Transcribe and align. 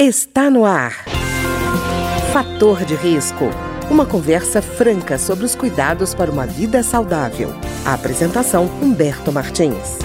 Está 0.00 0.48
no 0.48 0.64
ar. 0.64 0.92
Fator 2.32 2.84
de 2.84 2.94
risco. 2.94 3.46
Uma 3.90 4.06
conversa 4.06 4.62
franca 4.62 5.18
sobre 5.18 5.44
os 5.44 5.56
cuidados 5.56 6.14
para 6.14 6.30
uma 6.30 6.46
vida 6.46 6.84
saudável. 6.84 7.48
A 7.84 7.94
apresentação 7.94 8.66
Humberto 8.80 9.32
Martins. 9.32 9.98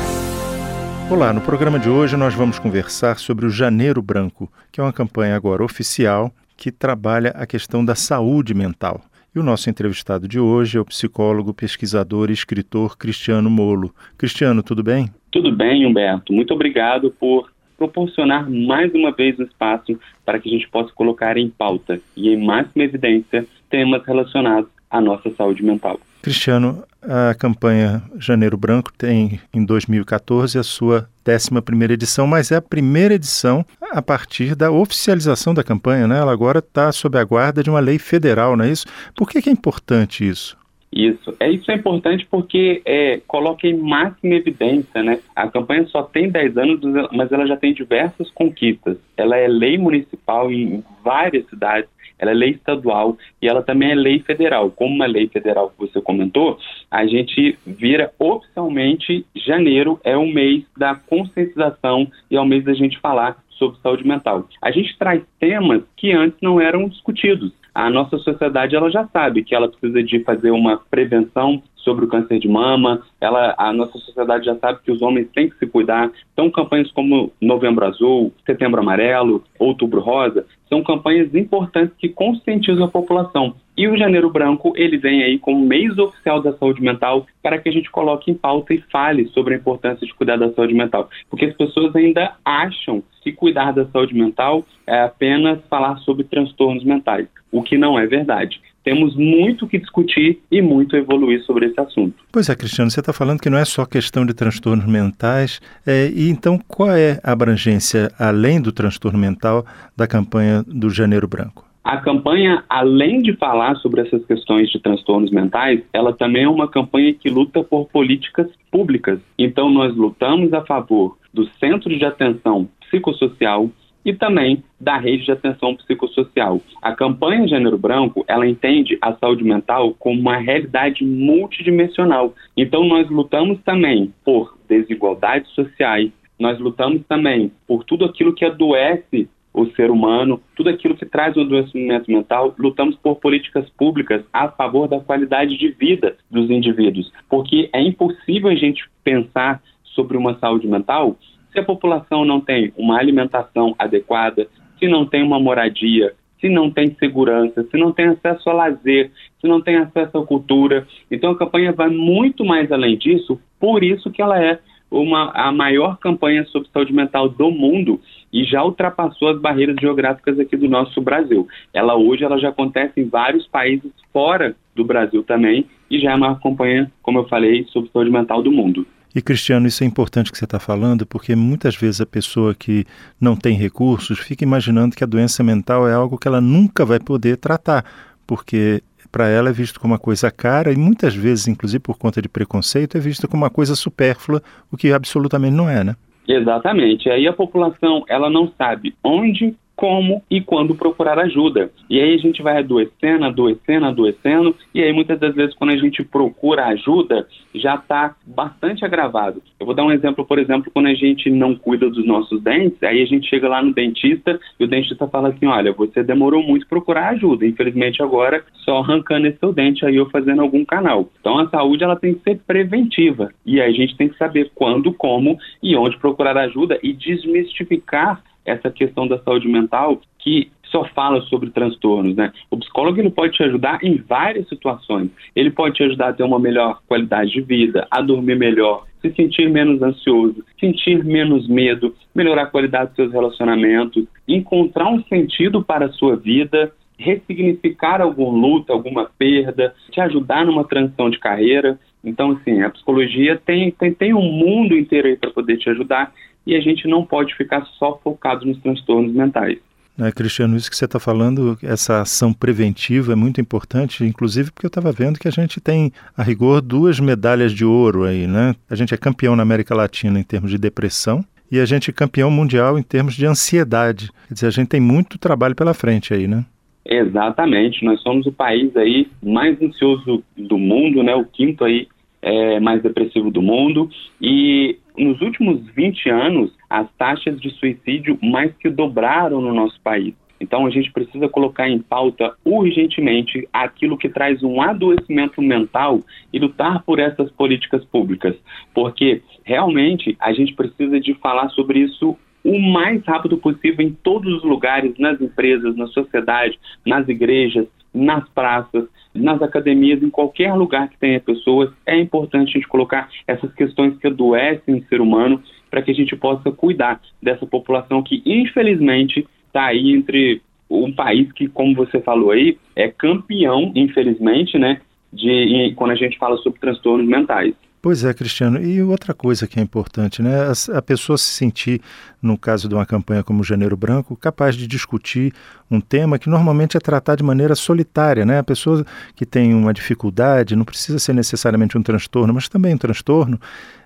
Olá, 1.12 1.32
no 1.32 1.42
programa 1.42 1.78
de 1.78 1.90
hoje 1.90 2.18
nós 2.18 2.34
vamos 2.34 2.58
conversar 2.58 3.20
sobre 3.20 3.46
o 3.46 3.52
Janeiro 3.52 4.02
Branco, 4.02 4.52
que 4.72 4.82
é 4.82 4.84
uma 4.84 4.92
campanha 4.92 5.36
agora 5.36 5.64
oficial 5.64 6.34
que 6.58 6.72
trabalha 6.72 7.30
a 7.36 7.46
questão 7.46 7.86
da 7.86 7.94
saúde 7.94 8.56
mental. 8.56 9.00
E 9.36 9.38
o 9.38 9.44
nosso 9.44 9.70
entrevistado 9.70 10.28
de 10.28 10.40
hoje 10.40 10.80
é 10.80 10.82
o 10.82 10.86
psicólogo, 10.86 11.54
pesquisador 11.54 12.32
e 12.32 12.34
escritor 12.34 12.98
Cristiano 12.98 13.48
Molo. 13.48 13.94
Cristiano, 14.18 14.64
tudo 14.64 14.82
bem? 14.82 15.12
Tudo 15.32 15.56
bem, 15.56 15.86
Humberto. 15.86 16.34
Muito 16.34 16.52
obrigado 16.52 17.12
por 17.12 17.53
proporcionar 17.84 18.50
mais 18.50 18.94
uma 18.94 19.12
vez 19.12 19.38
um 19.40 19.44
espaço 19.44 20.00
para 20.26 20.40
que 20.40 20.50
a 20.50 20.52
gente 20.52 20.70
possa 20.70 20.92
colocar 20.94 21.38
em 21.38 21.50
pauta 21.50 22.00
e 22.16 22.30
em 22.30 22.46
máxima 22.46 22.84
evidência 22.84 23.46
temas 23.70 24.06
relacionados 24.06 24.70
à 24.90 25.02
nossa 25.02 25.30
saúde 25.32 25.64
mental. 25.64 26.00
Cristiano, 26.22 26.84
a 27.02 27.36
campanha 27.36 28.02
Janeiro 28.18 28.56
Branco 28.56 28.94
tem 28.98 29.42
em 29.54 29.66
2014 29.66 30.58
a 30.58 30.64
sua 30.64 31.10
11ª 31.26 31.92
edição, 31.92 32.26
mas 32.26 32.52
é 32.52 32.56
a 32.56 32.62
primeira 32.62 33.16
edição 33.16 33.66
a 33.92 34.02
partir 34.02 34.56
da 34.56 34.72
oficialização 34.72 35.54
da 35.54 35.64
campanha, 35.64 36.08
né? 36.08 36.20
Ela 36.20 36.32
agora 36.32 36.60
está 36.60 36.92
sob 36.94 37.18
a 37.18 37.24
guarda 37.24 37.62
de 37.62 37.70
uma 37.70 37.82
lei 37.82 38.00
federal, 38.00 38.56
não 38.56 38.64
é 38.64 38.70
isso? 38.70 38.86
Por 39.14 39.30
que, 39.30 39.42
que 39.42 39.50
é 39.50 39.52
importante 39.52 40.28
isso? 40.28 40.58
Isso. 40.96 41.36
É, 41.40 41.50
isso 41.50 41.72
é 41.72 41.76
importante 41.76 42.26
porque 42.30 42.82
é, 42.86 43.20
coloca 43.28 43.68
em 43.68 43.76
máxima 43.76 44.36
evidência, 44.36 45.02
né? 45.02 45.20
A 45.36 45.48
campanha 45.48 45.86
só 45.88 46.04
tem 46.04 46.30
10 46.30 46.58
anos, 46.58 46.82
mas 47.12 47.32
ela 47.32 47.48
já 47.48 47.58
tem 47.58 47.74
diversas 47.74 48.30
conquistas. 48.30 48.98
Ela 49.18 49.38
é 49.38 49.48
lei 49.48 49.78
municipal 49.78 50.52
em 50.52 50.84
várias 51.04 51.48
cidades, 51.50 51.90
ela 52.20 52.32
é 52.32 52.34
lei 52.36 52.52
estadual 52.52 53.18
e 53.42 53.48
ela 53.48 53.64
também 53.64 53.92
é 53.92 53.96
lei 53.96 54.20
federal. 54.20 54.70
Como 54.70 54.94
uma 54.94 55.08
lei 55.08 55.28
federal 55.28 55.72
que 55.72 55.80
você 55.80 56.00
comentou, 56.00 56.60
a 56.92 57.06
gente 57.08 57.58
vira 57.66 58.14
oficialmente 58.20 59.26
janeiro 59.36 60.00
é 60.04 60.16
o 60.16 60.28
mês 60.28 60.64
da 60.78 60.94
conscientização 60.94 62.08
e 62.30 62.36
é 62.36 62.40
o 62.40 62.46
mês 62.46 62.64
da 62.64 62.74
gente 62.74 63.00
falar 63.00 63.44
sobre 63.64 63.82
saúde 63.82 64.08
mental. 64.08 64.48
A 64.62 64.72
gente 64.72 64.98
traz 64.98 65.22
temas 65.40 65.84
que 65.96 66.12
antes 66.12 66.38
não 66.42 66.60
eram 66.60 66.88
discutidos 66.88 67.52
a 67.74 67.90
nossa 67.90 68.18
sociedade 68.20 68.76
ela 68.76 68.92
já 68.92 69.08
sabe 69.08 69.44
que 69.44 69.56
ela 69.56 69.68
precisa 69.68 70.04
de 70.04 70.24
fazer 70.24 70.52
uma 70.52 70.78
prevenção 70.78 71.64
sobre 71.84 72.06
o 72.06 72.08
câncer 72.08 72.40
de 72.40 72.48
mama, 72.48 73.02
ela, 73.20 73.54
a 73.58 73.72
nossa 73.72 73.98
sociedade 74.00 74.46
já 74.46 74.56
sabe 74.56 74.80
que 74.84 74.92
os 74.92 75.02
homens 75.02 75.28
têm 75.34 75.50
que 75.50 75.58
se 75.58 75.68
cuidar. 75.68 76.12
Então, 76.34 76.50
campanhas 76.50 76.92
como 76.92 77.32
Novembro 77.40 77.86
Azul, 77.86 78.34
Setembro 78.46 78.80
Amarelo, 78.80 79.44
Outubro 79.60 80.00
Rosa, 80.00 80.46
são 80.70 80.84
campanhas 80.84 81.34
importantes 81.36 81.96
que 81.98 82.10
conscientizam 82.10 82.86
a 82.86 82.88
população. 82.88 83.56
E 83.76 83.88
o 83.88 83.98
Janeiro 83.98 84.30
Branco, 84.30 84.74
ele 84.76 84.98
vem 84.98 85.24
aí 85.24 85.40
como 85.40 85.66
mês 85.66 85.98
oficial 85.98 86.42
da 86.42 86.54
saúde 86.54 86.82
mental 86.82 87.26
para 87.42 87.58
que 87.58 87.70
a 87.70 87.72
gente 87.72 87.90
coloque 87.90 88.32
em 88.32 88.36
pauta 88.36 88.74
e 88.74 88.82
fale 88.92 89.28
sobre 89.30 89.56
a 89.56 89.58
importância 89.58 90.06
de 90.06 90.14
cuidar 90.14 90.38
da 90.38 90.52
saúde 90.54 90.74
mental. 90.74 91.10
Porque 91.30 91.46
as 91.46 91.56
pessoas 91.56 91.96
ainda 91.96 92.36
acham 92.46 93.04
que 93.22 93.32
cuidar 93.32 93.72
da 93.72 93.86
saúde 93.88 94.14
mental 94.14 94.64
é 94.86 95.02
apenas 95.02 95.60
falar 95.70 95.98
sobre 96.00 96.24
transtornos 96.24 96.84
mentais, 96.84 97.28
o 97.52 97.64
que 97.64 97.78
não 97.78 97.98
é 97.98 98.06
verdade 98.06 98.62
temos 98.84 99.16
muito 99.16 99.68
que 99.68 99.80
discutir 99.80 100.40
e 100.52 100.62
muito 100.62 100.96
evoluir 100.96 101.44
sobre 101.44 101.68
esse 101.68 101.80
assunto. 101.80 102.16
Pois 102.32 102.50
é, 102.50 102.56
Cristiano, 102.56 102.92
você 102.92 103.00
está 103.00 103.14
falando 103.14 103.40
que 103.40 103.50
não 103.50 103.58
é 103.58 103.66
só 103.66 103.86
questão 103.86 104.26
de 104.26 104.34
transtornos 104.34 104.86
mentais, 104.86 105.62
é, 105.86 106.10
e 106.14 106.30
então 106.30 106.60
qual 106.68 106.92
é 106.92 107.20
a 107.24 107.32
abrangência, 107.32 108.12
além 108.20 108.62
do 108.62 108.72
transtorno 108.72 109.18
mental, 109.18 109.66
da 109.96 110.08
campanha 110.08 110.64
do 110.68 110.90
Janeiro 110.90 111.28
Branco? 111.28 111.66
A 111.84 111.98
campanha, 111.98 112.64
além 112.70 113.22
de 113.22 113.36
falar 113.36 113.76
sobre 113.76 114.02
essas 114.02 114.26
questões 114.26 114.70
de 114.70 114.80
transtornos 114.80 115.32
mentais, 115.32 115.82
ela 115.92 116.14
também 116.14 116.44
é 116.44 116.50
uma 116.50 116.68
campanha 116.68 117.14
que 117.14 117.30
luta 117.30 117.62
por 117.62 117.90
políticas 117.90 118.48
públicas. 118.72 119.20
Então, 119.38 119.70
nós 119.70 119.94
lutamos 119.94 120.54
a 120.54 120.62
favor 120.62 121.18
do 121.34 121.46
Centro 121.60 121.90
de 121.90 122.06
Atenção 122.06 122.70
Psicossocial, 122.80 123.70
e 124.06 124.14
também 124.14 124.64
da 124.80 124.98
rede 124.98 125.26
de 125.26 125.32
atenção 125.32 125.76
psicossocial. 125.76 126.62
A 126.82 126.94
campanha 126.94 127.48
Gênero 127.48 127.78
Branco, 127.78 128.24
ela 128.28 128.48
entende 128.48 128.98
a 129.02 129.14
saúde 129.14 129.44
mental 129.44 129.94
como 129.98 130.20
uma 130.20 130.38
realidade 130.38 131.04
multidimensional. 131.06 132.34
Então 132.56 132.84
nós 132.84 133.10
lutamos 133.10 133.60
também 133.64 134.14
por 134.24 134.58
desigualdades 134.68 135.50
sociais, 135.52 136.12
nós 136.40 136.60
lutamos 136.60 137.02
também 137.08 137.52
por 137.68 137.84
tudo 137.84 138.06
aquilo 138.06 138.34
que 138.34 138.46
adoece 138.46 139.30
o 139.54 139.68
ser 139.68 139.92
humano, 139.92 140.42
tudo 140.56 140.70
aquilo 140.70 140.96
que 140.96 141.06
traz 141.06 141.38
o 141.38 141.42
adoecimento 141.42 142.10
mental, 142.12 142.56
lutamos 142.58 142.96
por 142.96 143.18
políticas 143.18 143.70
públicas 143.78 144.24
a 144.34 144.50
favor 144.50 144.88
da 144.88 145.00
qualidade 145.00 145.56
de 145.58 145.70
vida 145.70 146.18
dos 146.30 146.50
indivíduos, 146.50 147.12
porque 147.30 147.70
é 147.72 147.80
impossível 147.80 148.50
a 148.50 148.56
gente 148.56 148.84
pensar 149.04 149.62
sobre 149.84 150.18
uma 150.18 150.38
saúde 150.40 150.68
mental 150.68 151.16
se 151.54 151.60
a 151.60 151.64
população 151.64 152.26
não 152.26 152.42
tem 152.42 152.74
uma 152.76 152.98
alimentação 152.98 153.76
adequada, 153.78 154.48
se 154.80 154.88
não 154.88 155.06
tem 155.06 155.24
uma 155.24 155.40
moradia, 155.40 156.14
se 156.42 156.50
não 156.50 156.70
tem 156.70 156.94
segurança, 156.96 157.64
se 157.64 157.78
não 157.78 157.94
tem 157.94 158.08
acesso 158.08 158.50
a 158.50 158.54
lazer, 158.54 159.12
se 159.40 159.48
não 159.48 159.62
tem 159.62 159.78
acesso 159.78 160.18
à 160.18 160.26
cultura. 160.26 160.86
Então 161.10 161.32
a 161.32 161.38
campanha 161.38 161.72
vai 161.72 161.90
muito 161.90 162.44
mais 162.44 162.70
além 162.72 162.98
disso, 162.98 163.40
por 163.60 163.84
isso 163.84 164.12
que 164.12 164.22
ela 164.22 164.44
é 164.44 164.60
uma, 164.92 165.32
a 165.34 165.52
maior 165.52 165.98
campanha 165.98 166.46
sobre 166.46 166.70
saúde 166.70 166.94
mental 166.94 167.30
do 167.30 167.50
mundo 167.50 168.00
e 168.32 168.44
já 168.44 168.64
ultrapassou 168.64 169.30
as 169.30 169.40
barreiras 169.40 169.76
geográficas 169.80 170.40
aqui 170.40 170.56
do 170.56 170.68
nosso 170.68 171.02
Brasil. 171.02 171.48
Ela 171.74 171.96
hoje 171.96 172.24
ela 172.24 172.38
já 172.38 172.50
acontece 172.50 173.00
em 173.00 173.08
vários 173.08 173.48
países 173.48 173.92
fora 174.12 174.56
do 174.76 174.84
Brasil 174.84 175.24
também 175.24 175.66
e 175.90 176.00
já 176.00 176.12
é 176.12 176.14
a 176.14 176.18
maior 176.18 176.40
campanha, 176.40 176.92
como 177.02 177.20
eu 177.20 177.28
falei, 177.28 177.66
sobre 177.70 177.90
saúde 177.92 178.12
mental 178.12 178.42
do 178.42 178.52
mundo. 178.52 178.86
E 179.16 179.22
Cristiano, 179.22 179.68
isso 179.68 179.84
é 179.84 179.88
importante 179.88 180.32
que 180.32 180.38
você 180.38 180.46
está 180.46 180.60
falando, 180.60 181.06
porque 181.06 181.36
muitas 181.36 181.76
vezes 181.76 182.02
a 182.02 182.06
pessoa 182.06 182.56
que 182.56 182.84
não 183.22 183.36
tem 183.36 183.56
recursos 183.56 184.18
fica 184.18 184.44
imaginando 184.44 184.96
que 184.96 185.04
a 185.04 185.08
doença 185.08 185.44
mental 185.44 185.88
é 185.88 185.94
algo 185.94 186.18
que 186.18 186.28
ela 186.28 186.42
nunca 186.42 186.84
vai 186.84 187.00
poder 187.00 187.38
tratar, 187.38 187.86
porque 188.26 188.82
para 189.12 189.28
ela 189.28 189.50
é 189.50 189.54
visto 189.54 189.80
como 189.80 189.94
uma 189.94 190.00
coisa 190.00 190.32
cara 190.32 190.74
e 190.74 190.76
muitas 190.76 191.14
vezes, 191.14 191.48
inclusive 191.48 191.80
por 191.80 192.00
conta 192.00 192.20
de 192.20 192.28
preconceito, 192.28 192.98
é 192.98 193.00
visto 193.00 193.28
como 193.28 193.44
uma 193.44 193.52
coisa 193.52 193.76
supérflua, 193.76 194.42
o 194.72 194.76
que 194.76 194.92
absolutamente 194.92 195.54
não 195.56 195.70
é, 195.70 195.84
né? 195.84 195.96
Exatamente. 196.28 197.08
Aí 197.10 197.28
a 197.28 197.34
população 197.34 198.04
ela 198.08 198.30
não 198.32 198.52
sabe 198.58 198.96
onde, 199.04 199.56
como 199.76 200.24
e 200.30 200.42
quando 200.42 200.76
procurar 200.76 201.20
ajuda. 201.20 201.72
E 201.90 202.00
aí 202.00 202.14
a 202.14 202.18
gente 202.18 202.42
vai 202.42 202.58
adoecendo, 202.58 203.26
adoecendo, 203.26 203.86
adoecendo, 203.86 204.56
e 204.74 204.82
aí 204.82 204.94
muitas 204.94 205.20
das 205.20 205.34
vezes 205.36 205.56
quando 205.56 205.72
a 205.72 205.78
gente 205.78 206.04
procura 206.04 206.68
ajuda, 206.68 207.28
já 207.56 207.76
está 207.76 208.16
bastante 208.26 208.86
agravado. 208.86 209.42
Eu 209.60 209.66
vou 209.66 209.76
dar 209.76 209.84
um 209.84 209.92
exemplo, 209.92 210.26
por 210.26 210.40
exemplo, 210.40 210.72
quando 210.74 210.88
a 210.88 210.94
gente 210.94 211.30
não 211.30 211.56
cuida 211.56 211.90
dos 211.90 212.06
nossos 212.06 212.42
dentes, 212.42 212.82
aí 212.84 213.02
a 213.02 213.06
gente 213.06 213.28
chega 213.30 213.48
lá 213.48 213.62
no 213.62 213.74
dentista 213.74 214.40
e 214.60 214.64
o 214.64 214.68
dentista 214.68 215.08
fala 215.08 215.30
assim, 215.30 215.46
olha, 215.46 215.74
você 215.74 216.04
demorou 216.04 216.44
muito 216.44 216.68
procurar 216.68 217.10
ajuda, 217.10 217.46
infelizmente 217.46 218.02
agora 218.02 218.44
só 218.64 218.80
arrancando 218.80 219.28
esse 219.28 219.40
seu 219.40 219.52
dente 219.52 219.86
aí 219.86 220.00
ou 220.00 220.10
fazendo 220.10 220.42
algum 220.42 220.64
canal. 220.66 221.10
Então 221.20 221.40
a 221.40 221.50
saúde 221.50 221.84
ela 221.84 221.96
tem 221.96 222.14
que 222.14 222.24
ser 222.24 222.40
preventiva, 222.46 223.30
e 223.46 223.60
aí 223.60 223.70
a 223.70 223.76
gente 223.76 223.98
tem 223.98 224.10
que 224.10 224.18
saber 224.18 224.52
quando, 224.54 224.94
como 224.94 225.38
e 225.62 225.76
onde 225.76 225.98
procurar 225.98 226.38
ajuda 226.38 226.80
e 226.84 226.94
desmistificar 226.94 228.22
essa 228.46 228.70
questão 228.70 229.08
da 229.08 229.20
saúde 229.20 229.48
mental 229.48 230.02
que 230.20 230.52
só 230.74 230.84
fala 230.86 231.22
sobre 231.24 231.52
transtornos, 231.52 232.16
né? 232.16 232.34
O 232.50 232.58
psicólogo 232.58 233.00
ele 233.00 233.12
pode 233.12 233.34
te 233.34 233.44
ajudar 233.44 233.84
em 233.84 233.98
várias 233.98 234.50
situações. 234.50 235.12
Ele 235.36 235.52
pode 235.52 235.76
te 235.76 235.84
ajudar 235.84 236.10
a 236.10 236.14
ter 236.14 236.24
uma 236.24 236.40
melhor 236.40 236.82
qualidade 236.88 237.32
de 237.32 237.42
vida, 237.42 237.88
a 237.92 238.02
dormir 238.02 238.36
melhor, 238.36 238.86
se 239.00 239.14
sentir 239.14 239.50
menos 239.50 239.82
ansioso, 239.84 240.44
sentir 240.60 241.04
menos 241.04 241.48
medo, 241.48 241.94
melhorar 242.16 242.44
a 242.44 242.48
qualidade 242.48 242.88
dos 242.88 242.96
seus 242.96 243.12
relacionamentos, 243.12 244.06
encontrar 244.28 244.90
um 244.90 245.04
sentido 245.04 245.64
para 245.64 245.86
a 245.86 245.92
sua 245.92 246.16
vida, 246.16 246.72
ressignificar 246.98 248.02
algum 248.02 248.32
luto, 248.32 248.72
alguma 248.72 249.10
perda, 249.18 249.76
te 249.92 250.02
ajudar 250.02 250.46
numa 250.46 250.64
transição 250.64 251.10
de 251.10 251.20
carreira. 251.20 251.78
Então, 252.04 252.32
assim, 252.32 252.62
a 252.62 252.70
psicologia 252.70 253.40
tem, 253.46 253.72
tem, 253.72 253.94
tem 253.94 254.14
um 254.14 254.22
mundo 254.22 254.76
inteiro 254.76 255.08
aí 255.08 255.18
para 255.18 255.32
poder 255.32 255.58
te 255.58 255.70
ajudar 255.70 256.12
e 256.46 256.56
a 256.56 256.62
gente 256.62 256.88
não 256.88 257.06
pode 257.06 257.36
ficar 257.36 257.66
só 257.78 258.00
focado 258.04 258.46
nos 258.46 258.60
transtornos 258.60 259.14
mentais. 259.14 259.60
É, 260.00 260.12
Cristiano, 260.12 260.58
isso 260.58 260.72
que 260.72 260.76
você 260.76 260.86
está 260.86 261.00
falando, 261.00 261.56
essa 261.62 262.02
ação 262.02 262.34
preventiva 262.34 263.14
é 263.14 263.16
muito 263.16 263.40
importante, 263.40 264.04
inclusive 264.04 264.52
porque 264.52 264.66
eu 264.66 264.70
estava 264.70 264.92
vendo 264.92 265.20
que 265.20 265.28
a 265.28 265.32
gente 265.32 265.62
tem, 265.62 265.92
a 266.18 266.24
rigor, 266.24 266.62
duas 266.62 267.00
medalhas 267.00 267.52
de 267.52 267.64
ouro 267.64 268.04
aí, 268.04 268.26
né? 268.26 268.56
A 268.68 268.76
gente 268.76 268.94
é 268.94 268.98
campeão 268.98 269.36
na 269.36 269.44
América 269.44 269.76
Latina 269.76 270.20
em 270.20 270.24
termos 270.24 270.50
de 270.50 270.58
depressão 270.58 271.24
e 271.52 271.60
a 271.60 271.66
gente 271.66 271.92
é 271.92 271.94
campeão 271.94 272.32
mundial 272.32 272.80
em 272.80 272.84
termos 272.84 273.14
de 273.14 273.28
ansiedade. 273.28 274.10
Quer 274.28 274.34
dizer, 274.34 274.48
a 274.48 274.52
gente 274.52 274.70
tem 274.70 274.82
muito 274.82 275.20
trabalho 275.20 275.56
pela 275.56 275.76
frente 275.76 276.12
aí, 276.12 276.28
né? 276.28 276.44
Exatamente, 276.84 277.86
nós 277.86 278.02
somos 278.02 278.26
o 278.26 278.32
país 278.32 278.76
aí 278.76 279.08
mais 279.22 279.62
ansioso 279.62 280.24
do 280.36 280.58
mundo, 280.58 281.04
né? 281.04 281.14
O 281.16 281.24
quinto 281.24 281.64
aí 281.64 281.88
é, 282.24 282.60
mais 282.60 282.82
depressivo 282.82 283.30
do 283.30 283.42
mundo. 283.42 283.90
E 284.20 284.78
nos 284.98 285.22
últimos 285.22 285.66
20 285.70 286.10
anos, 286.10 286.52
as 286.70 286.88
taxas 286.98 287.40
de 287.40 287.50
suicídio 287.52 288.18
mais 288.22 288.56
que 288.58 288.70
dobraram 288.70 289.42
no 289.42 289.54
nosso 289.54 289.80
país. 289.82 290.14
Então 290.40 290.66
a 290.66 290.70
gente 290.70 290.92
precisa 290.92 291.30
colocar 291.30 291.70
em 291.70 291.80
pauta 291.80 292.34
urgentemente 292.44 293.48
aquilo 293.54 293.98
que 293.98 294.10
traz 294.10 294.44
um 294.44 294.62
adoecimento 294.62 295.42
mental 295.42 296.02
e 296.34 296.40
lutar 296.40 296.84
por 296.84 297.00
essas 297.00 297.32
políticas 297.32 297.84
públicas, 297.86 298.36
porque 298.74 299.22
realmente 299.46 300.18
a 300.20 300.34
gente 300.34 300.54
precisa 300.54 301.00
de 301.00 301.14
falar 301.16 301.50
sobre 301.50 301.80
isso 301.80 302.18
o 302.44 302.60
mais 302.60 303.02
rápido 303.06 303.38
possível 303.38 303.86
em 303.86 303.94
todos 303.94 304.34
os 304.34 304.44
lugares, 304.44 304.94
nas 305.00 305.20
empresas, 305.22 305.78
na 305.78 305.88
sociedade, 305.88 306.60
nas 306.86 307.08
igrejas, 307.08 307.68
nas 307.94 308.28
praças, 308.30 308.86
nas 309.14 309.42
academias, 309.42 310.02
em 310.02 310.10
qualquer 310.10 310.54
lugar 310.54 310.90
que 310.90 310.98
tenha 310.98 311.20
pessoas. 311.20 311.70
É 311.86 311.98
importante 312.00 312.50
a 312.50 312.54
gente 312.54 312.68
colocar 312.68 313.10
essas 313.28 313.54
questões 313.54 313.98
que 313.98 314.08
adoecem 314.08 314.76
o 314.76 314.86
ser 314.88 315.02
humano 315.02 315.42
para 315.70 315.82
que 315.82 315.92
a 315.92 315.94
gente 315.94 316.16
possa 316.16 316.52
cuidar 316.52 317.02
dessa 317.22 317.46
população 317.46 318.02
que, 318.02 318.22
infelizmente, 318.26 319.28
está 319.48 319.66
aí 319.66 319.92
entre 319.92 320.42
um 320.70 320.92
país 320.92 321.32
que, 321.32 321.48
como 321.48 321.76
você 321.76 322.00
falou 322.02 322.32
aí, 322.32 322.58
é 322.76 322.88
campeão, 322.88 323.72
infelizmente, 323.76 324.58
né, 324.58 324.82
de 325.12 325.74
quando 325.76 325.92
a 325.92 325.96
gente 325.96 326.18
fala 326.18 326.38
sobre 326.38 326.60
transtornos 326.60 327.08
mentais. 327.08 327.54
Pois 327.84 328.06
é, 328.06 328.14
Cristiano. 328.14 328.64
E 328.64 328.82
outra 328.82 329.14
coisa 329.14 329.46
que 329.46 329.60
é 329.60 329.62
importante, 329.62 330.22
né? 330.22 330.32
A, 330.74 330.82
pessoa 330.82 331.18
se 331.18 331.26
sentir, 331.26 331.82
no 332.22 332.38
caso 332.38 332.70
de 332.70 332.74
uma 332.74 332.86
campanha 332.86 333.22
como 333.26 333.44
Janeiro 333.44 333.76
Branco, 333.76 334.16
capaz 334.16 334.56
de 334.56 334.66
discutir 334.66 335.34
um 335.70 335.82
tema 335.82 336.18
que 336.18 336.30
normalmente 336.30 336.78
é 336.78 336.80
tratado 336.80 337.18
de 337.18 337.24
maneira 337.26 337.56
solitária, 337.56 338.26
né? 338.26 338.40
A 338.40 338.44
pessoa 338.44 338.86
que 339.18 339.26
tem 339.26 339.54
uma 339.54 339.74
dificuldade, 339.74 340.56
não 340.56 340.64
precisa 340.64 340.98
ser 340.98 341.12
necessariamente 341.12 341.78
um 341.78 341.84
transtorno, 341.84 342.34
mas 342.34 342.48
também 342.48 342.74
um 342.74 342.78
transtorno, 342.78 343.38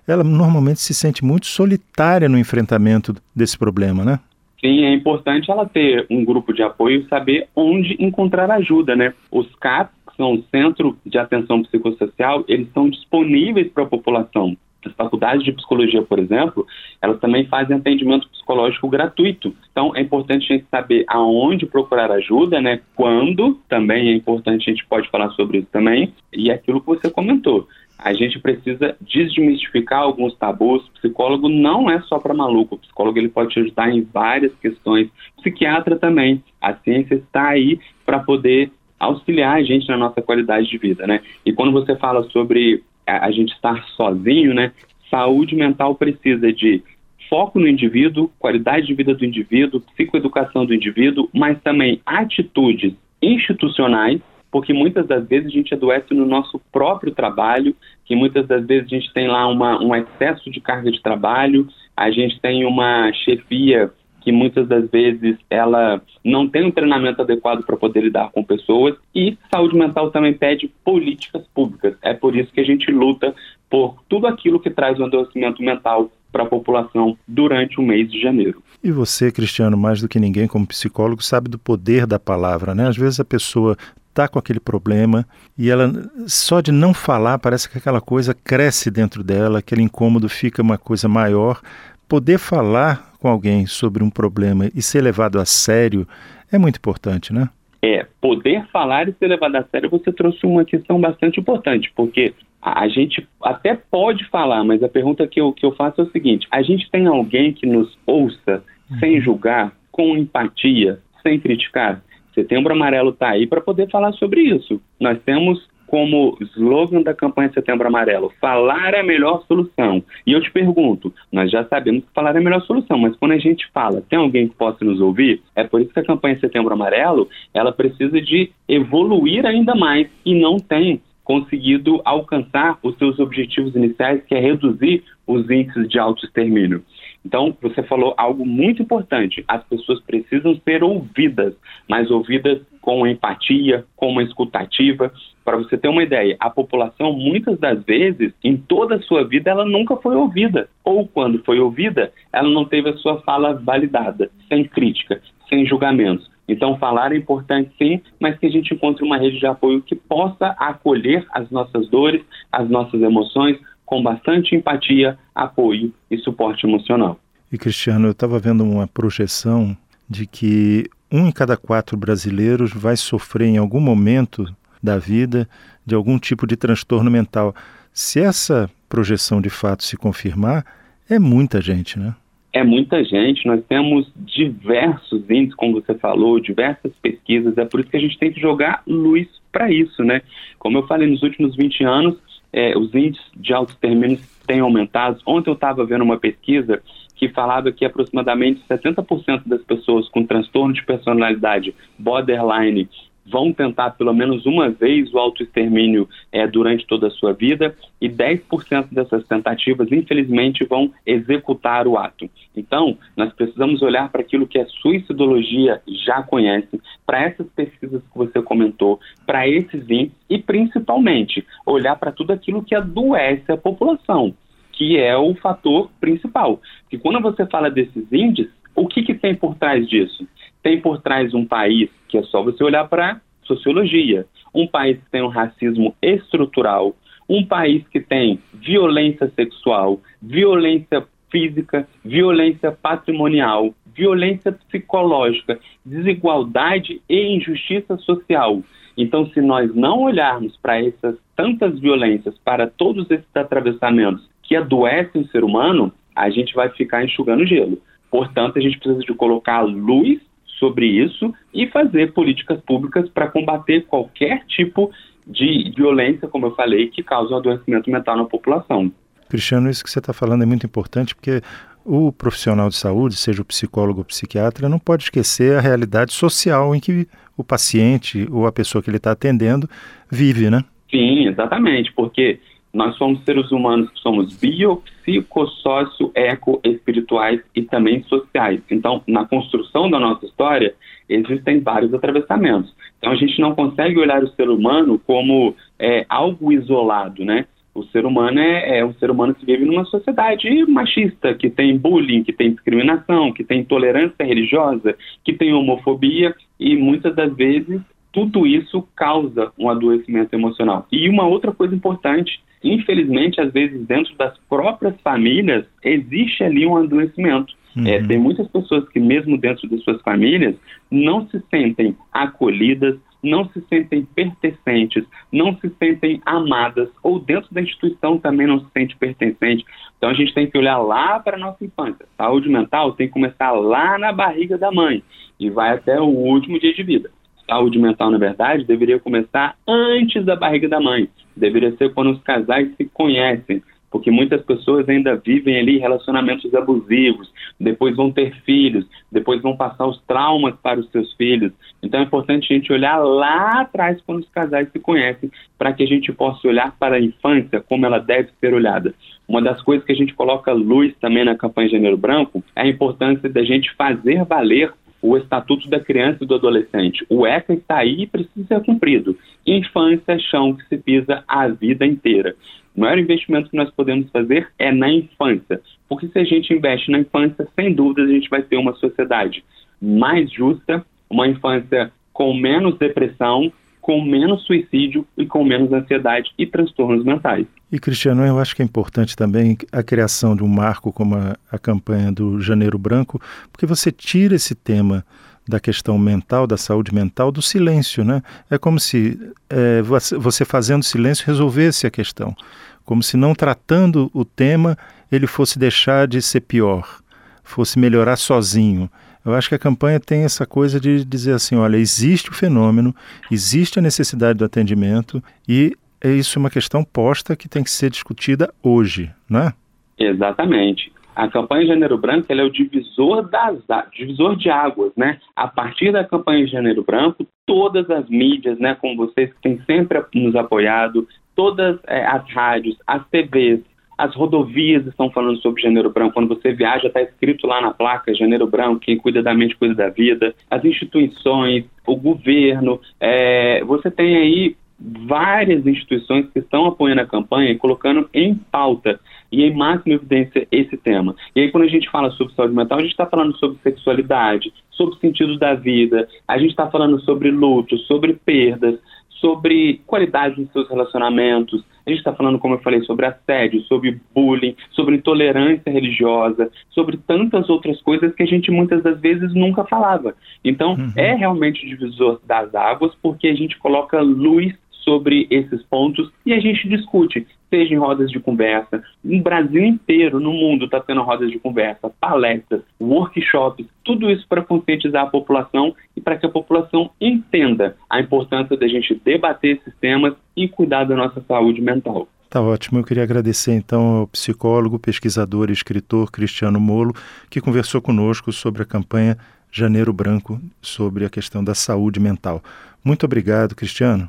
ela 0.06 0.22
normalmente 0.22 0.78
se 0.78 0.94
sente 0.94 1.24
muito 1.24 1.46
solitária 1.46 2.28
no 2.28 2.38
enfrentamento 2.38 3.16
desse 3.34 3.58
problema, 3.58 4.04
né? 4.04 4.20
Sim, 4.60 4.84
é 4.84 4.94
importante 4.94 5.50
ela 5.50 5.66
ter 5.66 6.06
um 6.08 6.24
grupo 6.24 6.52
de 6.52 6.62
apoio 6.62 7.00
e 7.00 7.08
saber 7.08 7.48
onde 7.54 7.96
encontrar 7.98 8.48
ajuda, 8.48 8.94
né? 8.94 9.12
Os 9.28 9.52
CAPs, 9.56 9.92
que 10.18 10.22
são 10.22 10.34
o 10.34 10.42
Centro 10.50 10.98
de 11.06 11.16
Atenção 11.16 11.62
Psicossocial, 11.62 12.44
eles 12.48 12.68
são 12.72 12.90
disponíveis 12.90 13.70
para 13.70 13.84
a 13.84 13.86
população. 13.86 14.56
As 14.84 14.92
faculdades 14.92 15.44
de 15.44 15.52
psicologia, 15.52 16.02
por 16.02 16.18
exemplo, 16.18 16.66
elas 17.02 17.18
também 17.20 17.46
fazem 17.46 17.76
atendimento 17.76 18.28
psicológico 18.28 18.88
gratuito. 18.88 19.54
Então, 19.70 19.94
é 19.94 20.00
importante 20.00 20.52
a 20.52 20.56
gente 20.56 20.66
saber 20.70 21.04
aonde 21.08 21.66
procurar 21.66 22.10
ajuda, 22.12 22.60
né? 22.60 22.80
Quando, 22.94 23.54
também 23.68 24.08
é 24.08 24.14
importante, 24.14 24.70
a 24.70 24.72
gente 24.72 24.86
pode 24.86 25.08
falar 25.10 25.30
sobre 25.30 25.58
isso 25.58 25.68
também. 25.72 26.12
E 26.32 26.50
aquilo 26.50 26.80
que 26.80 26.86
você 26.86 27.10
comentou 27.10 27.66
a 27.98 28.12
gente 28.12 28.38
precisa 28.38 28.96
desmistificar 29.00 30.02
alguns 30.02 30.34
tabus. 30.36 30.86
O 30.86 30.92
psicólogo 30.92 31.48
não 31.48 31.90
é 31.90 32.00
só 32.02 32.18
para 32.18 32.32
maluco, 32.32 32.76
o 32.76 32.78
psicólogo 32.78 33.18
ele 33.18 33.28
pode 33.28 33.50
te 33.50 33.58
ajudar 33.58 33.90
em 33.90 34.02
várias 34.02 34.54
questões. 34.56 35.08
O 35.36 35.42
psiquiatra 35.42 35.96
também. 35.96 36.42
A 36.60 36.74
ciência 36.74 37.16
está 37.16 37.48
aí 37.48 37.80
para 38.06 38.20
poder 38.20 38.70
auxiliar 38.98 39.56
a 39.56 39.62
gente 39.62 39.88
na 39.88 39.96
nossa 39.96 40.20
qualidade 40.20 40.68
de 40.68 40.78
vida, 40.78 41.06
né? 41.06 41.20
E 41.44 41.52
quando 41.52 41.72
você 41.72 41.96
fala 41.96 42.22
sobre 42.30 42.82
a, 43.06 43.26
a 43.26 43.30
gente 43.30 43.52
estar 43.52 43.84
sozinho, 43.96 44.54
né? 44.54 44.72
Saúde 45.10 45.54
mental 45.54 45.94
precisa 45.94 46.52
de 46.52 46.82
foco 47.28 47.58
no 47.58 47.68
indivíduo, 47.68 48.30
qualidade 48.38 48.86
de 48.86 48.94
vida 48.94 49.14
do 49.14 49.24
indivíduo, 49.24 49.82
psicoeducação 49.92 50.64
do 50.64 50.74
indivíduo, 50.74 51.28
mas 51.32 51.60
também 51.62 52.00
atitudes 52.06 52.94
institucionais 53.22 54.20
porque 54.50 54.72
muitas 54.72 55.06
das 55.06 55.26
vezes 55.26 55.48
a 55.48 55.50
gente 55.50 55.74
adoece 55.74 56.14
no 56.14 56.24
nosso 56.24 56.60
próprio 56.72 57.12
trabalho, 57.12 57.76
que 58.04 58.16
muitas 58.16 58.46
das 58.46 58.66
vezes 58.66 58.86
a 58.86 58.94
gente 58.94 59.12
tem 59.12 59.28
lá 59.28 59.46
uma, 59.46 59.82
um 59.82 59.94
excesso 59.94 60.50
de 60.50 60.60
carga 60.60 60.90
de 60.90 61.02
trabalho, 61.02 61.68
a 61.96 62.10
gente 62.10 62.40
tem 62.40 62.64
uma 62.64 63.12
chefia 63.12 63.92
que 64.28 64.32
muitas 64.32 64.68
das 64.68 64.86
vezes 64.90 65.38
ela 65.48 66.02
não 66.22 66.46
tem 66.46 66.66
um 66.66 66.70
treinamento 66.70 67.22
adequado 67.22 67.64
para 67.64 67.78
poder 67.78 68.02
lidar 68.02 68.30
com 68.30 68.44
pessoas 68.44 68.94
e 69.14 69.38
saúde 69.50 69.74
mental 69.74 70.10
também 70.10 70.34
pede 70.34 70.70
políticas 70.84 71.46
públicas. 71.54 71.96
É 72.02 72.12
por 72.12 72.36
isso 72.36 72.52
que 72.52 72.60
a 72.60 72.64
gente 72.64 72.92
luta 72.92 73.34
por 73.70 73.96
tudo 74.06 74.26
aquilo 74.26 74.60
que 74.60 74.68
traz 74.68 75.00
um 75.00 75.06
adoecimento 75.06 75.62
mental 75.62 76.10
para 76.30 76.42
a 76.42 76.46
população 76.46 77.16
durante 77.26 77.80
o 77.80 77.82
mês 77.82 78.12
de 78.12 78.20
janeiro. 78.20 78.62
E 78.84 78.92
você, 78.92 79.32
Cristiano, 79.32 79.78
mais 79.78 80.02
do 80.02 80.08
que 80.08 80.20
ninguém 80.20 80.46
como 80.46 80.66
psicólogo, 80.66 81.22
sabe 81.22 81.48
do 81.48 81.58
poder 81.58 82.06
da 82.06 82.18
palavra, 82.18 82.74
né? 82.74 82.86
Às 82.86 82.98
vezes 82.98 83.18
a 83.18 83.24
pessoa 83.24 83.78
está 84.10 84.28
com 84.28 84.38
aquele 84.38 84.60
problema 84.60 85.26
e 85.56 85.70
ela 85.70 85.90
só 86.26 86.60
de 86.60 86.70
não 86.70 86.92
falar 86.92 87.38
parece 87.38 87.66
que 87.66 87.78
aquela 87.78 88.02
coisa 88.02 88.34
cresce 88.34 88.90
dentro 88.90 89.24
dela, 89.24 89.60
aquele 89.60 89.80
incômodo 89.80 90.28
fica 90.28 90.60
uma 90.60 90.76
coisa 90.76 91.08
maior. 91.08 91.62
Poder 92.08 92.38
falar 92.38 93.12
com 93.20 93.28
alguém 93.28 93.66
sobre 93.66 94.02
um 94.02 94.08
problema 94.08 94.70
e 94.74 94.80
ser 94.80 95.02
levado 95.02 95.38
a 95.38 95.44
sério 95.44 96.06
é 96.50 96.56
muito 96.56 96.76
importante, 96.76 97.32
né? 97.32 97.50
É, 97.82 98.06
poder 98.20 98.66
falar 98.72 99.08
e 99.08 99.12
ser 99.12 99.28
levado 99.28 99.54
a 99.56 99.64
sério, 99.64 99.90
você 99.90 100.10
trouxe 100.12 100.44
uma 100.46 100.64
questão 100.64 101.00
bastante 101.00 101.38
importante, 101.38 101.92
porque 101.94 102.32
a 102.60 102.88
gente 102.88 103.28
até 103.42 103.76
pode 103.76 104.24
falar, 104.30 104.64
mas 104.64 104.82
a 104.82 104.88
pergunta 104.88 105.26
que 105.26 105.40
eu, 105.40 105.52
que 105.52 105.64
eu 105.64 105.72
faço 105.72 106.00
é 106.00 106.04
o 106.04 106.10
seguinte: 106.10 106.48
a 106.50 106.62
gente 106.62 106.90
tem 106.90 107.06
alguém 107.06 107.52
que 107.52 107.66
nos 107.66 107.96
ouça 108.06 108.64
uhum. 108.90 108.98
sem 108.98 109.20
julgar, 109.20 109.72
com 109.92 110.16
empatia, 110.16 110.98
sem 111.22 111.38
criticar? 111.38 112.02
Setembro 112.34 112.72
Amarelo 112.72 113.10
está 113.10 113.30
aí 113.30 113.46
para 113.46 113.60
poder 113.60 113.90
falar 113.90 114.12
sobre 114.12 114.40
isso. 114.40 114.80
Nós 114.98 115.18
temos 115.24 115.67
como 115.88 116.36
slogan 116.54 117.02
da 117.02 117.14
campanha 117.14 117.50
Setembro 117.52 117.88
Amarelo, 117.88 118.32
falar 118.40 118.94
é 118.94 119.00
a 119.00 119.04
melhor 119.04 119.42
solução. 119.48 120.02
E 120.26 120.32
eu 120.32 120.40
te 120.40 120.50
pergunto, 120.50 121.12
nós 121.32 121.50
já 121.50 121.64
sabemos 121.64 122.04
que 122.04 122.12
falar 122.14 122.34
é 122.34 122.38
a 122.38 122.42
melhor 122.42 122.60
solução, 122.62 122.98
mas 122.98 123.16
quando 123.16 123.32
a 123.32 123.38
gente 123.38 123.66
fala, 123.72 124.02
tem 124.08 124.18
alguém 124.18 124.48
que 124.48 124.54
possa 124.54 124.84
nos 124.84 125.00
ouvir? 125.00 125.42
É 125.56 125.64
por 125.64 125.80
isso 125.80 125.92
que 125.92 126.00
a 126.00 126.04
campanha 126.04 126.38
Setembro 126.38 126.72
Amarelo, 126.72 127.28
ela 127.52 127.72
precisa 127.72 128.20
de 128.20 128.50
evoluir 128.68 129.46
ainda 129.46 129.74
mais 129.74 130.08
e 130.24 130.34
não 130.34 130.58
tem 130.58 131.00
conseguido 131.24 132.00
alcançar 132.06 132.78
os 132.82 132.96
seus 132.96 133.18
objetivos 133.18 133.74
iniciais, 133.76 134.22
que 134.24 134.34
é 134.34 134.40
reduzir 134.40 135.04
os 135.26 135.50
índices 135.50 135.86
de 135.86 135.98
autoextermínio. 135.98 136.82
Então, 137.28 137.54
você 137.60 137.82
falou 137.82 138.14
algo 138.16 138.46
muito 138.46 138.80
importante. 138.80 139.44
As 139.46 139.62
pessoas 139.64 140.00
precisam 140.00 140.58
ser 140.64 140.82
ouvidas, 140.82 141.52
mas 141.86 142.10
ouvidas 142.10 142.62
com 142.80 143.06
empatia, 143.06 143.84
com 143.94 144.08
uma 144.08 144.22
escutativa. 144.22 145.12
Para 145.44 145.58
você 145.58 145.76
ter 145.76 145.88
uma 145.88 146.02
ideia, 146.02 146.38
a 146.40 146.48
população, 146.48 147.12
muitas 147.12 147.58
das 147.58 147.84
vezes, 147.84 148.32
em 148.42 148.56
toda 148.56 148.94
a 148.94 149.02
sua 149.02 149.24
vida, 149.24 149.50
ela 149.50 149.66
nunca 149.66 149.94
foi 149.98 150.16
ouvida. 150.16 150.70
Ou 150.82 151.06
quando 151.06 151.44
foi 151.44 151.60
ouvida, 151.60 152.10
ela 152.32 152.48
não 152.48 152.64
teve 152.64 152.88
a 152.88 152.96
sua 152.96 153.20
fala 153.20 153.52
validada, 153.52 154.30
sem 154.48 154.64
crítica, 154.64 155.20
sem 155.50 155.66
julgamentos. 155.66 156.30
Então, 156.48 156.78
falar 156.78 157.12
é 157.12 157.16
importante 157.18 157.70
sim, 157.76 158.00
mas 158.18 158.38
que 158.38 158.46
a 158.46 158.50
gente 158.50 158.72
encontre 158.72 159.04
uma 159.04 159.18
rede 159.18 159.38
de 159.38 159.46
apoio 159.46 159.82
que 159.82 159.94
possa 159.94 160.56
acolher 160.58 161.26
as 161.32 161.50
nossas 161.50 161.90
dores, 161.90 162.22
as 162.50 162.70
nossas 162.70 163.02
emoções, 163.02 163.58
com 163.88 164.02
bastante 164.02 164.54
empatia, 164.54 165.18
apoio 165.34 165.94
e 166.10 166.18
suporte 166.18 166.66
emocional. 166.66 167.18
E 167.50 167.56
Cristiano, 167.56 168.06
eu 168.06 168.10
estava 168.10 168.38
vendo 168.38 168.62
uma 168.62 168.86
projeção 168.86 169.74
de 170.06 170.26
que 170.26 170.84
um 171.10 171.28
em 171.28 171.32
cada 171.32 171.56
quatro 171.56 171.96
brasileiros 171.96 172.70
vai 172.70 172.98
sofrer 172.98 173.46
em 173.46 173.56
algum 173.56 173.80
momento 173.80 174.44
da 174.82 174.98
vida 174.98 175.48
de 175.86 175.94
algum 175.94 176.18
tipo 176.18 176.46
de 176.46 176.54
transtorno 176.54 177.10
mental. 177.10 177.54
Se 177.90 178.20
essa 178.20 178.70
projeção 178.90 179.40
de 179.40 179.48
fato 179.48 179.82
se 179.82 179.96
confirmar, 179.96 180.66
é 181.08 181.18
muita 181.18 181.62
gente, 181.62 181.98
né? 181.98 182.14
É 182.52 182.62
muita 182.62 183.02
gente, 183.02 183.46
nós 183.46 183.64
temos 183.66 184.12
diversos 184.16 185.22
índices, 185.30 185.54
como 185.54 185.80
você 185.80 185.94
falou, 185.94 186.38
diversas 186.38 186.92
pesquisas, 187.00 187.56
é 187.56 187.64
por 187.64 187.80
isso 187.80 187.88
que 187.88 187.96
a 187.96 188.00
gente 188.00 188.18
tem 188.18 188.30
que 188.30 188.40
jogar 188.40 188.82
luz 188.86 189.26
para 189.50 189.70
isso, 189.70 190.04
né? 190.04 190.20
Como 190.58 190.76
eu 190.76 190.86
falei, 190.86 191.08
nos 191.08 191.22
últimos 191.22 191.56
20 191.56 191.84
anos, 191.84 192.18
é, 192.52 192.76
os 192.76 192.94
índices 192.94 193.26
de 193.36 193.52
autoextermínio 193.52 194.20
têm 194.46 194.60
aumentado. 194.60 195.20
Ontem 195.26 195.50
eu 195.50 195.54
estava 195.54 195.84
vendo 195.84 196.02
uma 196.02 196.18
pesquisa 196.18 196.82
que 197.14 197.28
falava 197.28 197.72
que 197.72 197.84
aproximadamente 197.84 198.62
70% 198.68 199.42
das 199.44 199.62
pessoas 199.62 200.08
com 200.08 200.24
transtorno 200.24 200.72
de 200.72 200.84
personalidade 200.84 201.74
borderline 201.98 202.88
vão 203.30 203.52
tentar 203.52 203.90
pelo 203.90 204.12
menos 204.12 204.46
uma 204.46 204.70
vez 204.70 205.12
o 205.12 205.18
autoextermínio 205.18 206.08
é, 206.32 206.46
durante 206.46 206.86
toda 206.86 207.08
a 207.08 207.10
sua 207.10 207.32
vida 207.32 207.74
e 208.00 208.08
10% 208.08 208.88
dessas 208.90 209.26
tentativas, 209.26 209.90
infelizmente, 209.90 210.64
vão 210.64 210.92
executar 211.06 211.86
o 211.86 211.96
ato. 211.96 212.28
Então, 212.56 212.96
nós 213.16 213.32
precisamos 213.32 213.82
olhar 213.82 214.10
para 214.10 214.20
aquilo 214.20 214.46
que 214.46 214.58
a 214.58 214.66
suicidologia 214.66 215.80
já 216.06 216.22
conhece, 216.22 216.80
para 217.06 217.22
essas 217.22 217.46
pesquisas 217.48 218.02
que 218.02 218.18
você 218.18 218.42
comentou, 218.42 219.00
para 219.26 219.48
esses 219.48 219.88
índices 219.88 220.18
e, 220.28 220.38
principalmente, 220.38 221.44
olhar 221.66 221.96
para 221.96 222.12
tudo 222.12 222.32
aquilo 222.32 222.62
que 222.62 222.74
adoece 222.74 223.50
a 223.50 223.56
população, 223.56 224.34
que 224.72 224.98
é 224.98 225.16
o 225.16 225.34
fator 225.34 225.90
principal. 226.00 226.60
Que 226.88 226.98
quando 226.98 227.20
você 227.20 227.46
fala 227.46 227.70
desses 227.70 228.12
índices, 228.12 228.52
o 228.74 228.86
que, 228.86 229.02
que 229.02 229.14
tem 229.14 229.34
por 229.34 229.56
trás 229.56 229.88
disso? 229.88 230.26
Tem 230.62 230.80
por 230.80 231.00
trás 231.00 231.34
um 231.34 231.44
país 231.44 231.90
que 232.08 232.18
é 232.18 232.22
só 232.24 232.42
você 232.42 232.62
olhar 232.64 232.88
para 232.88 233.20
sociologia. 233.42 234.26
Um 234.54 234.66
país 234.66 234.98
que 234.98 235.10
tem 235.10 235.22
um 235.22 235.28
racismo 235.28 235.94
estrutural, 236.00 236.94
um 237.28 237.44
país 237.44 237.86
que 237.88 238.00
tem 238.00 238.40
violência 238.54 239.30
sexual, 239.34 240.00
violência 240.22 241.04
física, 241.30 241.86
violência 242.04 242.72
patrimonial, 242.72 243.74
violência 243.94 244.52
psicológica, 244.52 245.58
desigualdade 245.84 247.02
e 247.08 247.36
injustiça 247.36 247.96
social. 247.98 248.62
Então, 248.96 249.26
se 249.30 249.40
nós 249.40 249.74
não 249.74 250.02
olharmos 250.02 250.56
para 250.56 250.82
essas 250.82 251.16
tantas 251.36 251.78
violências, 251.78 252.36
para 252.38 252.66
todos 252.66 253.08
esses 253.10 253.36
atravessamentos 253.36 254.28
que 254.42 254.56
adoecem 254.56 255.22
o 255.22 255.28
ser 255.28 255.44
humano, 255.44 255.92
a 256.16 256.30
gente 256.30 256.54
vai 256.54 256.68
ficar 256.70 257.04
enxugando 257.04 257.46
gelo. 257.46 257.78
Portanto, 258.10 258.58
a 258.58 258.60
gente 258.60 258.78
precisa 258.78 259.04
de 259.04 259.14
colocar 259.14 259.60
luz 259.62 260.18
sobre 260.58 260.86
isso 260.86 261.32
e 261.52 261.66
fazer 261.68 262.12
políticas 262.12 262.60
públicas 262.60 263.08
para 263.08 263.28
combater 263.28 263.86
qualquer 263.86 264.44
tipo 264.46 264.90
de 265.26 265.72
violência, 265.76 266.26
como 266.26 266.46
eu 266.46 266.54
falei, 266.54 266.88
que 266.88 267.02
causa 267.02 267.34
um 267.34 267.38
adoecimento 267.38 267.90
mental 267.90 268.16
na 268.16 268.24
população. 268.24 268.90
Cristiano, 269.28 269.68
isso 269.68 269.84
que 269.84 269.90
você 269.90 269.98
está 269.98 270.12
falando 270.12 270.42
é 270.42 270.46
muito 270.46 270.64
importante 270.64 271.14
porque 271.14 271.42
o 271.84 272.12
profissional 272.12 272.68
de 272.68 272.76
saúde, 272.76 273.16
seja 273.16 273.42
o 273.42 273.44
psicólogo 273.44 274.00
ou 274.00 274.04
psiquiatra, 274.04 274.68
não 274.68 274.78
pode 274.78 275.04
esquecer 275.04 275.56
a 275.56 275.60
realidade 275.60 276.12
social 276.12 276.74
em 276.74 276.80
que 276.80 277.06
o 277.36 277.44
paciente 277.44 278.26
ou 278.30 278.46
a 278.46 278.52
pessoa 278.52 278.82
que 278.82 278.90
ele 278.90 278.96
está 278.96 279.12
atendendo 279.12 279.68
vive, 280.10 280.50
né? 280.50 280.64
Sim, 280.90 281.28
exatamente, 281.28 281.92
porque 281.92 282.40
nós 282.72 282.96
somos 282.96 283.22
seres 283.24 283.50
humanos 283.50 283.90
que 283.90 284.00
somos 284.00 284.36
bio, 284.36 284.82
psico, 285.02 285.46
sócio, 285.46 286.10
eco, 286.14 286.60
espirituais 286.64 287.40
e 287.54 287.62
também 287.62 288.02
sociais. 288.04 288.60
Então, 288.70 289.02
na 289.06 289.24
construção 289.24 289.90
da 289.90 289.98
nossa 289.98 290.26
história, 290.26 290.74
existem 291.08 291.60
vários 291.60 291.92
atravessamentos. 291.94 292.74
Então, 292.98 293.12
a 293.12 293.16
gente 293.16 293.40
não 293.40 293.54
consegue 293.54 293.98
olhar 293.98 294.22
o 294.22 294.30
ser 294.30 294.48
humano 294.50 295.00
como 295.06 295.54
é, 295.78 296.04
algo 296.08 296.52
isolado, 296.52 297.24
né? 297.24 297.46
O 297.74 297.84
ser 297.84 298.04
humano 298.04 298.40
é, 298.40 298.78
é 298.78 298.84
um 298.84 298.92
ser 298.94 299.10
humano 299.10 299.34
que 299.34 299.46
vive 299.46 299.64
numa 299.64 299.84
sociedade 299.84 300.48
machista, 300.66 301.32
que 301.34 301.48
tem 301.48 301.78
bullying, 301.78 302.24
que 302.24 302.32
tem 302.32 302.50
discriminação, 302.50 303.32
que 303.32 303.44
tem 303.44 303.60
intolerância 303.60 304.24
religiosa, 304.24 304.96
que 305.24 305.32
tem 305.32 305.52
homofobia 305.52 306.34
e 306.58 306.76
muitas 306.76 307.14
das 307.14 307.32
vezes 307.36 307.80
tudo 308.12 308.46
isso 308.46 308.86
causa 308.96 309.52
um 309.58 309.68
adoecimento 309.68 310.34
emocional. 310.34 310.86
E 310.90 311.08
uma 311.08 311.26
outra 311.26 311.52
coisa 311.52 311.74
importante, 311.74 312.40
infelizmente, 312.62 313.40
às 313.40 313.52
vezes 313.52 313.86
dentro 313.86 314.14
das 314.16 314.36
próprias 314.48 314.98
famílias 315.02 315.64
existe 315.84 316.42
ali 316.42 316.66
um 316.66 316.76
adoecimento. 316.76 317.54
Uhum. 317.76 317.86
É, 317.86 318.02
tem 318.02 318.18
muitas 318.18 318.48
pessoas 318.48 318.88
que 318.88 318.98
mesmo 318.98 319.36
dentro 319.38 319.68
de 319.68 319.78
suas 319.78 320.00
famílias 320.02 320.56
não 320.90 321.28
se 321.28 321.40
sentem 321.50 321.96
acolhidas, 322.12 322.98
não 323.22 323.48
se 323.50 323.60
sentem 323.68 324.06
pertencentes, 324.14 325.04
não 325.30 325.56
se 325.58 325.68
sentem 325.78 326.20
amadas, 326.24 326.88
ou 327.02 327.18
dentro 327.18 327.52
da 327.52 327.60
instituição 327.60 328.18
também 328.18 328.46
não 328.46 328.60
se 328.60 328.66
sente 328.72 328.96
pertencente. 328.96 329.64
Então 329.96 330.10
a 330.10 330.14
gente 330.14 330.32
tem 330.32 330.48
que 330.48 330.56
olhar 330.56 330.78
lá 330.78 331.18
para 331.20 331.36
a 331.36 331.40
nossa 331.40 331.64
infância. 331.64 332.06
Saúde 332.16 332.48
mental 332.48 332.92
tem 332.92 333.06
que 333.06 333.12
começar 333.12 333.50
lá 333.52 333.98
na 333.98 334.12
barriga 334.12 334.56
da 334.56 334.70
mãe 334.70 335.02
e 335.38 335.50
vai 335.50 335.70
até 335.74 336.00
o 336.00 336.06
último 336.06 336.58
dia 336.58 336.74
de 336.74 336.82
vida. 336.82 337.10
Saúde 337.48 337.78
mental, 337.78 338.10
na 338.10 338.18
verdade, 338.18 338.64
deveria 338.64 339.00
começar 339.00 339.56
antes 339.66 340.22
da 340.24 340.36
barriga 340.36 340.68
da 340.68 340.78
mãe. 340.78 341.08
Deveria 341.34 341.74
ser 341.76 341.94
quando 341.94 342.10
os 342.10 342.22
casais 342.22 342.68
se 342.76 342.84
conhecem, 342.84 343.62
porque 343.90 344.10
muitas 344.10 344.42
pessoas 344.42 344.86
ainda 344.86 345.16
vivem 345.16 345.58
ali 345.58 345.78
relacionamentos 345.78 346.54
abusivos, 346.54 347.32
depois 347.58 347.96
vão 347.96 348.12
ter 348.12 348.34
filhos, 348.44 348.86
depois 349.10 349.40
vão 349.40 349.56
passar 349.56 349.86
os 349.86 349.98
traumas 350.02 350.54
para 350.62 350.78
os 350.78 350.90
seus 350.90 351.12
filhos. 351.14 351.52
Então 351.82 352.00
é 352.00 352.02
importante 352.02 352.52
a 352.52 352.56
gente 352.56 352.70
olhar 352.70 352.98
lá 352.98 353.62
atrás 353.62 353.98
quando 354.04 354.20
os 354.20 354.28
casais 354.28 354.68
se 354.70 354.78
conhecem, 354.78 355.30
para 355.56 355.72
que 355.72 355.82
a 355.82 355.86
gente 355.86 356.12
possa 356.12 356.46
olhar 356.46 356.76
para 356.78 356.96
a 356.96 357.00
infância 357.00 357.60
como 357.62 357.86
ela 357.86 357.98
deve 357.98 358.28
ser 358.40 358.52
olhada. 358.52 358.94
Uma 359.26 359.40
das 359.40 359.62
coisas 359.62 359.86
que 359.86 359.92
a 359.92 359.96
gente 359.96 360.14
coloca 360.14 360.52
luz 360.52 360.94
também 361.00 361.24
na 361.24 361.34
campanha 361.34 361.70
Janeiro 361.70 361.96
Branco 361.96 362.42
é 362.54 362.62
a 362.62 362.68
importância 362.68 363.28
da 363.28 363.42
gente 363.42 363.74
fazer 363.74 364.24
valer 364.24 364.72
o 365.00 365.16
Estatuto 365.16 365.68
da 365.68 365.80
Criança 365.80 366.24
e 366.24 366.26
do 366.26 366.34
Adolescente. 366.34 367.04
O 367.08 367.26
ECA 367.26 367.54
está 367.54 367.78
aí 367.78 368.02
e 368.02 368.06
precisa 368.06 368.46
ser 368.46 368.64
cumprido. 368.64 369.16
Infância 369.46 370.12
é 370.12 370.18
chão 370.18 370.54
que 370.54 370.66
se 370.68 370.76
pisa 370.76 371.22
a 371.26 371.48
vida 371.48 371.86
inteira. 371.86 372.34
O 372.76 372.80
maior 372.80 372.98
investimento 372.98 373.50
que 373.50 373.56
nós 373.56 373.70
podemos 373.70 374.10
fazer 374.10 374.48
é 374.58 374.70
na 374.70 374.90
infância, 374.90 375.60
porque 375.88 376.06
se 376.08 376.18
a 376.18 376.24
gente 376.24 376.52
investe 376.52 376.90
na 376.90 377.00
infância, 377.00 377.48
sem 377.56 377.72
dúvida 377.72 378.02
a 378.02 378.12
gente 378.12 378.28
vai 378.28 378.42
ter 378.42 378.56
uma 378.56 378.72
sociedade 378.74 379.44
mais 379.80 380.30
justa, 380.30 380.84
uma 381.10 381.26
infância 381.26 381.90
com 382.12 382.34
menos 382.34 382.78
depressão, 382.78 383.52
com 383.80 384.02
menos 384.02 384.42
suicídio 384.44 385.06
e 385.16 385.26
com 385.26 385.42
menos 385.44 385.72
ansiedade 385.72 386.30
e 386.38 386.46
transtornos 386.46 387.04
mentais. 387.04 387.46
E 387.70 387.78
Cristiano, 387.78 388.24
eu 388.24 388.38
acho 388.38 388.56
que 388.56 388.62
é 388.62 388.64
importante 388.64 389.14
também 389.14 389.56
a 389.70 389.82
criação 389.82 390.34
de 390.34 390.42
um 390.42 390.48
marco 390.48 390.90
como 390.90 391.16
a, 391.16 391.36
a 391.52 391.58
campanha 391.58 392.10
do 392.10 392.40
Janeiro 392.40 392.78
Branco, 392.78 393.20
porque 393.52 393.66
você 393.66 393.92
tira 393.92 394.34
esse 394.34 394.54
tema 394.54 395.04
da 395.46 395.60
questão 395.60 395.98
mental, 395.98 396.46
da 396.46 396.56
saúde 396.56 396.94
mental, 396.94 397.32
do 397.32 397.40
silêncio, 397.40 398.04
né? 398.04 398.22
É 398.50 398.58
como 398.58 398.78
se 398.78 399.18
é, 399.48 399.82
você 399.82 400.44
fazendo 400.44 400.82
silêncio 400.82 401.26
resolvesse 401.26 401.86
a 401.86 401.90
questão, 401.90 402.36
como 402.84 403.02
se 403.02 403.16
não 403.16 403.34
tratando 403.34 404.10
o 404.14 404.24
tema 404.24 404.76
ele 405.10 405.26
fosse 405.26 405.58
deixar 405.58 406.06
de 406.06 406.20
ser 406.20 406.40
pior, 406.40 407.00
fosse 407.42 407.78
melhorar 407.78 408.16
sozinho. 408.16 408.90
Eu 409.24 409.34
acho 409.34 409.48
que 409.48 409.54
a 409.54 409.58
campanha 409.58 409.98
tem 409.98 410.24
essa 410.24 410.46
coisa 410.46 410.78
de 410.80 411.04
dizer 411.04 411.32
assim, 411.32 411.56
olha, 411.56 411.76
existe 411.76 412.30
o 412.30 412.34
fenômeno, 412.34 412.94
existe 413.30 413.78
a 413.78 413.82
necessidade 413.82 414.38
do 414.38 414.44
atendimento 414.44 415.22
e 415.46 415.76
é 416.00 416.10
isso 416.10 416.38
uma 416.38 416.50
questão 416.50 416.84
posta 416.84 417.36
que 417.36 417.48
tem 417.48 417.62
que 417.62 417.70
ser 417.70 417.90
discutida 417.90 418.52
hoje, 418.62 419.10
não 419.28 419.40
é? 419.40 419.52
Exatamente. 419.98 420.92
A 421.14 421.26
campanha 421.26 421.66
Janeiro 421.66 421.98
Branco 421.98 422.32
é 422.32 422.44
o 422.44 422.50
divisor, 422.50 423.28
das, 423.28 423.58
divisor 423.92 424.36
de 424.36 424.48
águas, 424.48 424.92
né? 424.96 425.18
A 425.34 425.48
partir 425.48 425.90
da 425.90 426.04
campanha 426.04 426.46
Janeiro 426.46 426.84
Branco, 426.84 427.26
todas 427.44 427.90
as 427.90 428.08
mídias, 428.08 428.56
né, 428.60 428.76
como 428.80 428.94
vocês 428.96 429.32
que 429.32 429.40
têm 429.42 429.60
sempre 429.66 430.00
nos 430.14 430.36
apoiado, 430.36 431.08
todas 431.34 431.76
é, 431.88 432.06
as 432.06 432.30
rádios, 432.30 432.76
as 432.86 433.04
TVs, 433.08 433.62
as 433.98 434.14
rodovias 434.14 434.86
estão 434.86 435.10
falando 435.10 435.40
sobre 435.40 435.60
Janeiro 435.60 435.90
Branco. 435.90 436.14
Quando 436.14 436.28
você 436.28 436.52
viaja, 436.52 436.86
está 436.86 437.02
escrito 437.02 437.48
lá 437.48 437.60
na 437.60 437.74
placa 437.74 438.14
Janeiro 438.14 438.46
Branco, 438.46 438.78
quem 438.78 438.96
cuida 438.96 439.20
da 439.20 439.34
mente 439.34 439.56
cuida 439.56 439.74
da 439.74 439.88
vida. 439.88 440.32
As 440.48 440.64
instituições, 440.64 441.64
o 441.84 441.96
governo, 441.96 442.80
é, 443.00 443.64
você 443.64 443.90
tem 443.90 444.16
aí 444.16 444.56
várias 444.78 445.66
instituições 445.66 446.26
que 446.30 446.38
estão 446.38 446.66
apoiando 446.66 447.00
a 447.00 447.06
campanha 447.06 447.50
e 447.50 447.58
colocando 447.58 448.08
em 448.14 448.34
pauta 448.34 449.00
e 449.30 449.42
em 449.42 449.54
máxima 449.54 449.96
evidência 449.96 450.46
esse 450.52 450.76
tema. 450.76 451.14
E 451.34 451.40
aí, 451.40 451.50
quando 451.50 451.64
a 451.64 451.68
gente 451.68 451.90
fala 451.90 452.10
sobre 452.12 452.34
saúde 452.34 452.54
mental, 452.54 452.78
a 452.78 452.82
gente 452.82 452.92
está 452.92 453.06
falando 453.06 453.36
sobre 453.38 453.58
sexualidade, 453.62 454.52
sobre 454.70 454.98
sentido 454.98 455.36
da 455.38 455.54
vida, 455.54 456.08
a 456.26 456.38
gente 456.38 456.50
está 456.50 456.70
falando 456.70 457.00
sobre 457.00 457.30
luto, 457.30 457.76
sobre 457.78 458.14
perdas, 458.14 458.78
sobre 459.20 459.80
qualidade 459.86 460.40
nos 460.40 460.50
seus 460.52 460.68
relacionamentos. 460.68 461.64
A 461.84 461.90
gente 461.90 461.98
está 461.98 462.14
falando, 462.14 462.38
como 462.38 462.54
eu 462.54 462.60
falei, 462.60 462.82
sobre 462.82 463.06
assédio, 463.06 463.62
sobre 463.62 464.00
bullying, 464.14 464.54
sobre 464.70 464.96
intolerância 464.96 465.72
religiosa, 465.72 466.50
sobre 466.70 466.98
tantas 466.98 467.48
outras 467.48 467.80
coisas 467.82 468.14
que 468.14 468.22
a 468.22 468.26
gente 468.26 468.50
muitas 468.50 468.82
das 468.82 469.00
vezes 469.00 469.34
nunca 469.34 469.64
falava. 469.64 470.14
Então, 470.44 470.74
uhum. 470.74 470.92
é 470.96 471.14
realmente 471.14 471.64
o 471.64 471.68
divisor 471.68 472.20
das 472.26 472.54
águas, 472.54 472.94
porque 473.02 473.26
a 473.28 473.34
gente 473.34 473.58
coloca 473.58 474.00
luz 474.00 474.54
sobre 474.88 475.26
esses 475.30 475.62
pontos 475.64 476.10
e 476.24 476.32
a 476.32 476.40
gente 476.40 476.66
discute, 476.66 477.26
seja 477.50 477.74
em 477.74 477.76
rodas 477.76 478.10
de 478.10 478.18
conversa. 478.18 478.82
No 479.04 479.22
Brasil 479.22 479.62
inteiro, 479.62 480.18
no 480.18 480.32
mundo, 480.32 480.64
está 480.64 480.80
tendo 480.80 481.02
rodas 481.02 481.30
de 481.30 481.38
conversa, 481.38 481.90
palestras, 482.00 482.62
workshops, 482.80 483.66
tudo 483.84 484.10
isso 484.10 484.26
para 484.26 484.42
conscientizar 484.42 485.04
a 485.04 485.10
população 485.10 485.74
e 485.94 486.00
para 486.00 486.16
que 486.16 486.24
a 486.24 486.30
população 486.30 486.90
entenda 486.98 487.76
a 487.90 488.00
importância 488.00 488.56
da 488.56 488.66
gente 488.66 488.98
debater 489.04 489.58
esses 489.58 489.78
temas 489.78 490.14
e 490.34 490.48
cuidar 490.48 490.84
da 490.84 490.96
nossa 490.96 491.22
saúde 491.28 491.60
mental. 491.60 492.08
Tá 492.30 492.40
ótimo. 492.40 492.78
Eu 492.78 492.84
queria 492.84 493.02
agradecer 493.02 493.52
então 493.52 493.98
ao 493.98 494.06
psicólogo, 494.06 494.78
pesquisador 494.78 495.50
e 495.50 495.52
escritor 495.52 496.10
Cristiano 496.10 496.58
Molo, 496.58 496.94
que 497.28 497.42
conversou 497.42 497.82
conosco 497.82 498.32
sobre 498.32 498.62
a 498.62 498.66
campanha 498.66 499.18
Janeiro 499.50 499.92
Branco 499.92 500.40
sobre 500.62 501.04
a 501.04 501.10
questão 501.10 501.44
da 501.44 501.54
saúde 501.54 502.00
mental. 502.00 502.42
Muito 502.82 503.04
obrigado, 503.04 503.54
Cristiano. 503.54 504.08